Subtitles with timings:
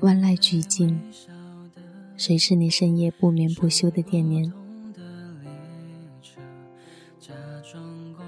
[0.00, 1.00] 万籁俱静，
[2.16, 4.52] 谁是你深夜不眠不休的惦念？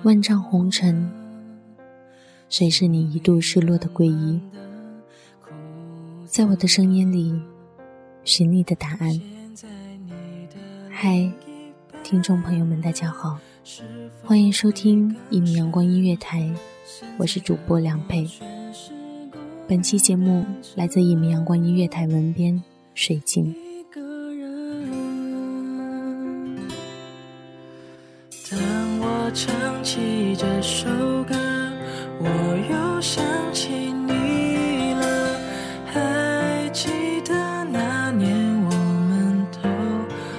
[0.04, 1.10] 万丈红尘，
[2.48, 4.40] 谁是你一度失落的皈依？
[6.26, 7.34] 在我的声音里，
[8.22, 9.20] 寻你的答案。
[10.90, 11.28] 嗨，
[12.04, 13.36] 听众朋友们，大家好，
[14.22, 16.54] 欢迎收听一米阳光音乐台，
[17.18, 18.28] 我是主播梁佩。
[19.68, 20.44] 本期节目
[20.74, 22.62] 来自一米阳光音乐台文编
[22.94, 23.54] 水静。
[28.50, 28.60] 当
[29.00, 30.88] 我唱起这首
[31.24, 31.34] 歌，
[32.18, 32.26] 我
[32.70, 35.40] 又想起你了。
[35.86, 36.90] 还记
[37.24, 37.32] 得
[37.64, 38.30] 那年
[38.64, 38.70] 我
[39.08, 39.60] 们都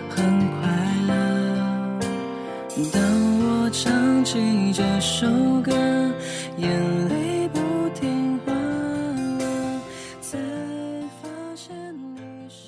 [0.10, 0.62] 很快
[1.08, 1.12] 乐。
[2.92, 3.33] 当我
[3.74, 5.26] 唱起这首
[5.64, 5.74] 歌，
[6.60, 7.50] 眼泪，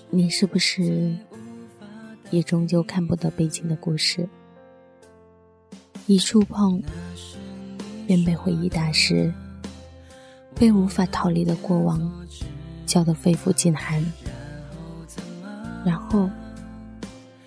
[0.09, 0.47] 你是。
[0.47, 1.15] 不是
[2.31, 4.27] 也终究看不得悲情的故事？
[6.07, 6.81] 一触碰，
[8.07, 9.31] 便被回忆打湿，
[10.55, 12.25] 被无法逃离的过往
[12.87, 14.03] 搅得肺腑尽寒，
[15.85, 16.27] 然后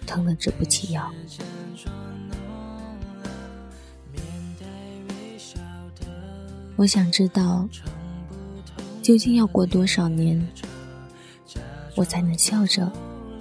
[0.07, 1.11] 疼得直不起腰。
[6.79, 7.69] 我想知道，
[9.03, 10.41] 究竟要过多少年，
[11.97, 12.89] 我才能笑着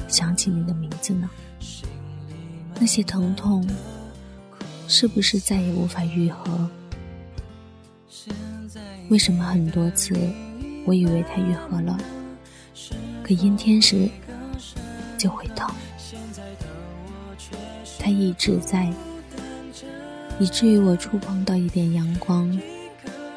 [0.07, 1.29] 想起你的名字呢？
[2.79, 3.63] 那些疼痛，
[4.87, 6.67] 是不是再也无法愈合？
[9.09, 10.15] 为什么很多次
[10.83, 11.95] 我以为它愈合了，
[13.21, 14.09] 可阴天时
[15.15, 15.69] 就会痛？
[17.99, 18.91] 它一直在，
[20.39, 22.59] 以至于我触碰到一点阳光，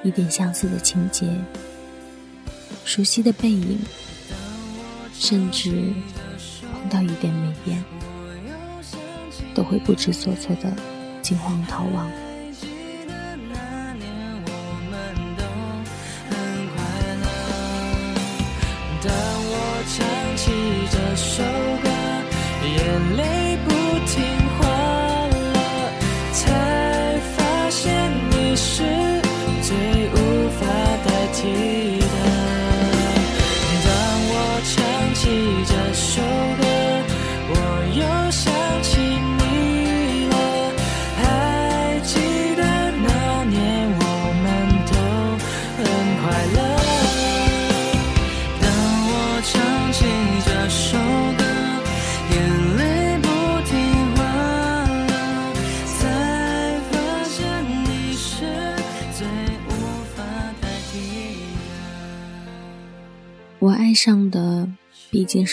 [0.03, 1.27] 一点相似的情节，
[2.84, 3.78] 熟悉的背影，
[5.12, 5.93] 甚至
[6.72, 7.84] 碰到一点美颜，
[9.55, 10.72] 都会不知所措的
[11.21, 12.10] 惊慌逃亡。
[19.03, 19.53] 当我
[19.87, 20.50] 唱起
[20.91, 21.43] 这首
[21.83, 21.89] 歌，
[22.66, 23.40] 眼泪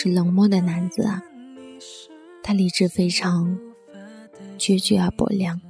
[0.00, 1.20] 是冷漠的男子啊，
[2.40, 3.58] 他理智非常，
[4.56, 5.60] 决绝而薄凉。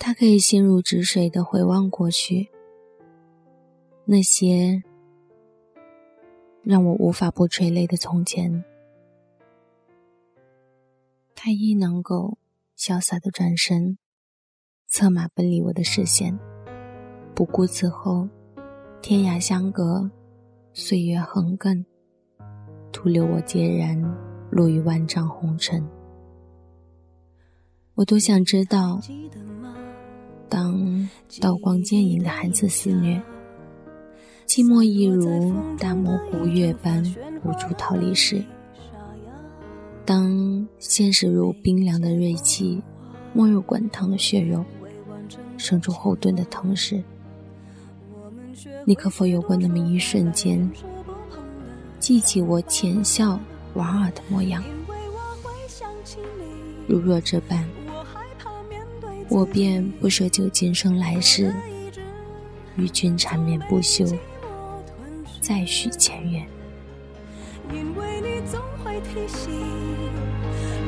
[0.00, 2.48] 他可以心如止水的回望过去，
[4.04, 4.82] 那些
[6.64, 8.64] 让我无法不垂泪的从前。
[11.36, 12.36] 他亦能够
[12.76, 13.96] 潇洒的转身，
[14.88, 16.36] 策马奔离我的视线，
[17.32, 18.28] 不顾此后
[19.00, 20.10] 天涯相隔，
[20.72, 21.84] 岁月横亘，
[22.98, 23.96] 徒留我孑然
[24.50, 25.80] 落于万丈红尘。
[27.94, 29.00] 我多想知道。
[30.48, 31.08] 当
[31.40, 33.22] 刀光剑影的寒刺肆虐，
[34.48, 37.04] 寂寞亦如大漠孤月般
[37.44, 38.42] 无助逃离时；
[40.04, 42.82] 当现实如冰凉的锐器，
[43.32, 44.64] 没入滚烫的血肉，
[45.56, 47.04] 生出后盾的同时，
[48.84, 50.68] 你可否有过那么一瞬间，
[51.98, 53.38] 记起我浅笑
[53.74, 54.62] 莞尔的模样？
[56.86, 57.68] 如若这般。
[59.28, 61.54] 我便不奢求今生来世，
[62.76, 64.06] 与君缠绵不休，
[65.42, 66.46] 再续前缘。
[67.70, 69.50] 因为你总会提醒，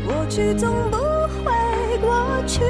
[0.07, 0.97] 过去总不
[1.45, 2.63] 会过去，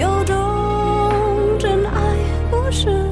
[0.00, 2.16] 有种真爱
[2.50, 3.08] 不是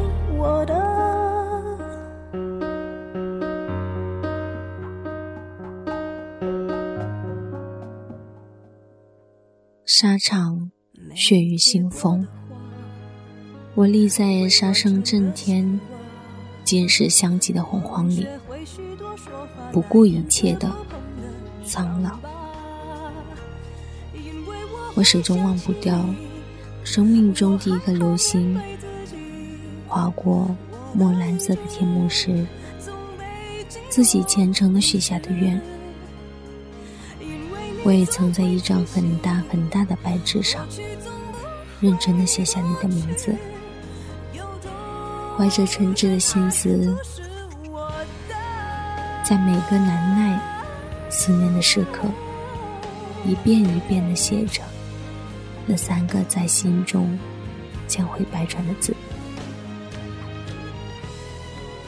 [10.00, 10.70] 沙场。
[11.12, 12.24] 血雨腥风，
[13.74, 15.80] 我立在杀声震天、
[16.62, 18.24] 金石相击的洪荒里，
[19.72, 20.70] 不顾一切的
[21.64, 22.16] 苍老。
[24.94, 26.08] 我始终忘不掉
[26.84, 28.56] 生命中第一个流星
[29.88, 30.54] 划过
[30.94, 32.46] 墨蓝色的天幕时，
[33.88, 35.60] 自己虔诚的许下的愿。
[37.88, 40.68] 我也曾在一张很大很大的白纸上。
[41.80, 43.34] 认真的写下你的名字，
[45.34, 46.94] 怀着纯挚的心思，
[49.24, 50.38] 在每个难耐、
[51.08, 52.06] 思念的时刻，
[53.24, 54.60] 一遍一遍的写着
[55.64, 57.18] 那三个在心中
[57.86, 58.94] 将会百转的字。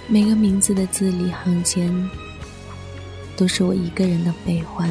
[0.08, 2.10] 每个名字的字里行间，
[3.36, 4.90] 都是我一个人的悲欢。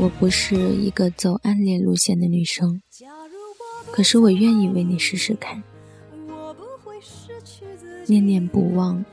[0.00, 2.80] 我不是一个走暗恋路线的女生，
[3.92, 5.62] 可是我愿意为你试试看。
[8.06, 9.04] 念念不忘，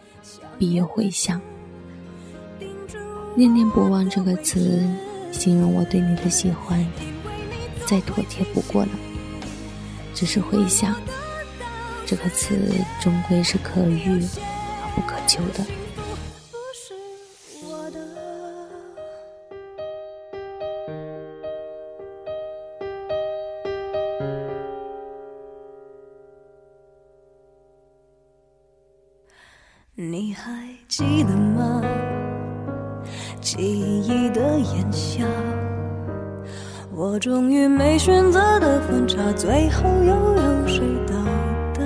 [0.58, 1.42] 必有回响。
[3.36, 4.82] 念念不忘这个词，
[5.34, 6.86] 形容我对你的喜欢，
[7.86, 8.92] 再妥帖不过了。
[10.16, 10.96] 只是回想，
[12.06, 12.58] 这个词
[13.02, 14.24] 终归是可遇
[14.82, 15.66] 而不可求的。
[34.74, 35.26] 炎夏，
[36.94, 41.16] 我终于没选择的分岔，最后又有谁到
[41.74, 41.84] 达？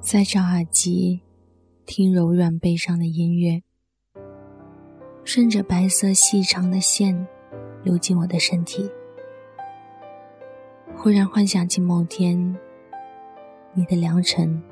[0.00, 1.22] 塞着耳机，
[1.86, 3.62] 听柔软悲伤的音乐，
[5.24, 7.26] 顺着白色细长的线
[7.82, 8.90] 流进我的身体。
[10.96, 12.56] 忽然幻想起某天，
[13.74, 14.62] 你的良辰，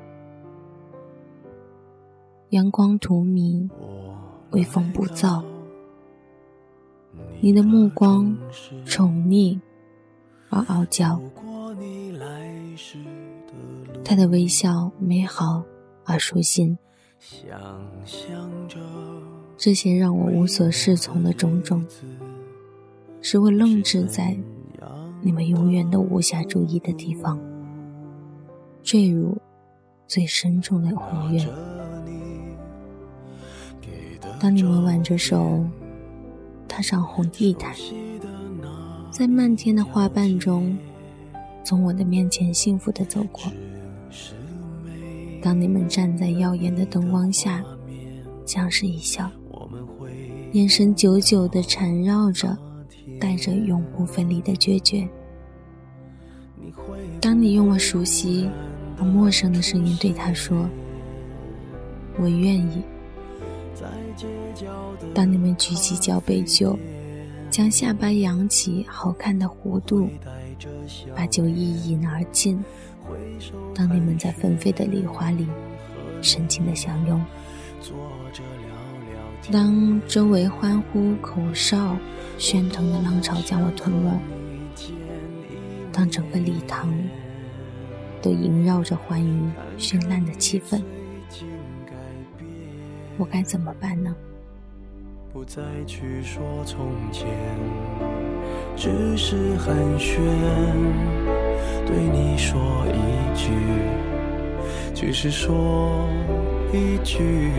[2.53, 3.67] 阳光荼蘼，
[4.51, 5.43] 微风不燥，
[7.41, 8.37] 你的目光
[8.85, 9.59] 宠溺
[10.49, 11.19] 而傲娇，
[14.05, 15.63] 他的微笑美好
[16.05, 16.77] 而舒心，
[19.57, 21.83] 这些让我无所适从的种种，
[23.19, 24.37] 使我愣滞在。
[25.23, 27.39] 你们永远都无暇注意的地方，
[28.83, 29.35] 坠入
[30.05, 31.47] 最深重的宏愿。
[34.43, 35.65] 当你们挽着手，
[36.67, 37.73] 踏上红地毯，
[39.09, 40.77] 在漫天的花瓣中，
[41.63, 43.49] 从我的面前幸福的走过。
[45.41, 47.63] 当你们站在耀眼的灯光下，
[48.45, 49.31] 相视一笑，
[50.51, 52.57] 眼神久久的缠绕着。
[53.19, 55.07] 带着永不分离的决绝。
[57.21, 58.49] 当你用我熟悉
[58.97, 60.67] 而陌生的声音对他说
[62.19, 62.83] ：“我愿意。”
[65.13, 66.77] 当你们举起交杯酒，
[67.49, 70.09] 将下巴扬起，好看的弧度，
[71.15, 72.57] 把酒一饮而尽；
[73.75, 75.47] 当你们在纷飞的梨花里
[76.21, 77.23] 深情的相拥，
[79.51, 81.97] 当周围欢呼、口哨、
[82.39, 84.19] 喧腾的浪潮将我吞没，
[85.91, 86.91] 当整个礼堂
[88.21, 90.81] 都萦绕着欢愉、绚烂的气氛，
[93.17, 94.15] 我该怎么办呢？
[95.31, 97.27] 不再去说从前，
[98.75, 100.19] 只是寒暄，
[101.87, 103.51] 对你说一句，
[104.93, 106.07] 只是说
[106.71, 107.51] 一句。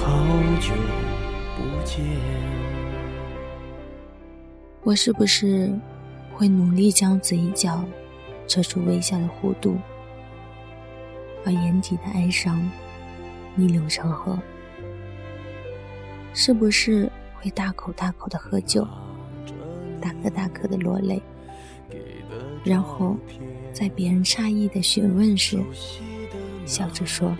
[0.00, 0.12] 好
[0.60, 0.74] 久
[1.56, 2.04] 不见。
[4.82, 5.70] 我是不是
[6.34, 7.82] 会努力将嘴角
[8.46, 9.76] 扯出微笑的弧度，
[11.48, 12.70] 把眼底的哀伤
[13.54, 14.38] 逆流成河？
[16.34, 18.86] 是不是会大口大口的喝酒，
[19.98, 21.22] 大颗大颗的落泪，
[22.62, 23.16] 然后
[23.72, 25.58] 在别人诧异的询问时，
[26.66, 27.34] 笑着说？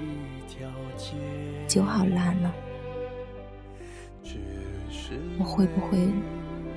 [1.67, 2.51] 酒好辣呢，
[5.39, 5.99] 我会不会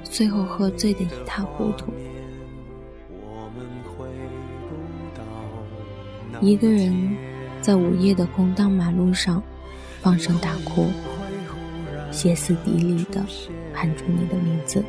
[0.04, 1.94] 最后喝醉的一塌糊涂？
[6.42, 7.16] 一个人
[7.62, 9.42] 在午夜的空荡马路上
[10.02, 10.88] 放声大哭，
[12.12, 13.24] 歇斯底里的
[13.72, 14.84] 喊出你的名字，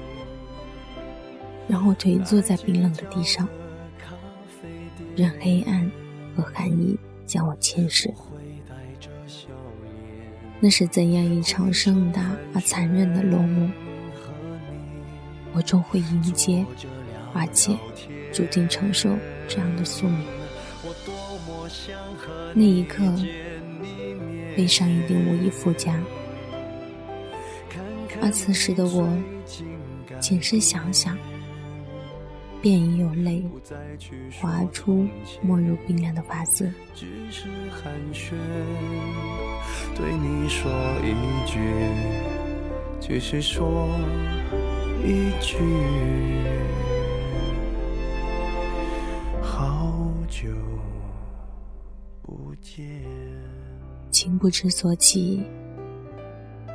[1.68, 3.46] 然后颓坐在冰冷的地上，
[5.14, 5.90] 任黑暗
[6.34, 8.10] 和寒意将我侵蚀。
[10.58, 13.70] 那是怎样一场盛大而残忍的落幕？
[15.52, 16.64] 我终会迎接，
[17.34, 17.76] 而且
[18.32, 19.14] 注定承受
[19.46, 20.24] 这样的宿命。
[22.54, 23.02] 那一刻，
[24.56, 25.98] 悲伤一定无以复加。
[28.20, 29.08] 而此时的我，
[30.20, 31.18] 仅是想想，
[32.60, 33.42] 便已有泪
[34.40, 35.08] 滑出，
[35.40, 36.70] 没入冰凉的发丝。
[39.94, 40.70] 对你说
[41.02, 41.14] 一
[41.46, 41.58] 句，
[43.00, 43.88] 只是说
[45.02, 45.56] 一句，
[54.38, 55.42] 不知所起，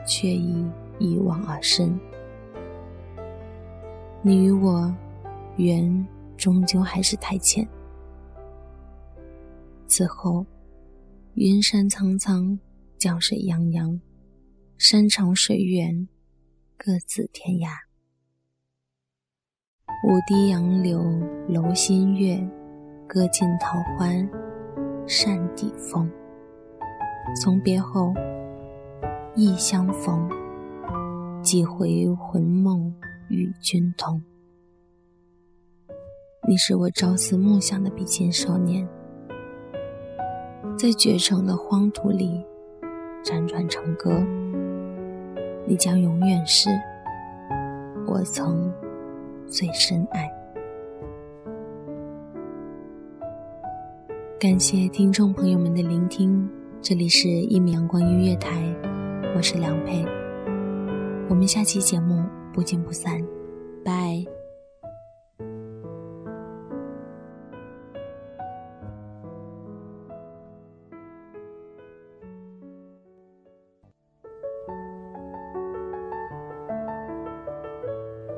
[0.08, 0.66] 却已
[1.00, 2.00] 一往而深。
[4.22, 4.94] 你与我，
[5.58, 7.68] 缘终究还是太浅。
[9.88, 10.46] 此后，
[11.36, 12.58] 云山苍苍。
[13.00, 14.00] 江水泱泱，
[14.80, 16.08] 山长水远，
[16.76, 17.70] 各自天涯。
[20.04, 21.00] 舞堤杨柳
[21.48, 22.36] 楼新月，
[23.08, 24.08] 歌尽桃花
[25.06, 26.12] 扇底风。
[27.36, 28.14] 从别后，
[29.36, 30.30] 忆相逢，
[31.42, 32.94] 几回魂梦
[33.30, 34.22] 与君同。
[36.48, 38.88] 你是我朝思暮想的笔尖少年，
[40.78, 42.46] 在绝城的荒土里。
[43.24, 44.24] 辗转成歌，
[45.66, 46.70] 你将永远是
[48.08, 48.72] 我曾
[49.48, 50.32] 最深爱。
[54.40, 58.62] 感谢听众朋友们的聆听，这里是《一米阳光音乐台》，
[59.36, 60.06] 我是梁佩，
[61.28, 63.22] 我们下期节目不见不散，
[63.84, 64.24] 拜。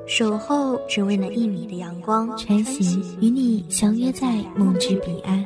[0.08, 5.46] 守候只为那一米的阳光，晨行与你相约在梦之彼岸。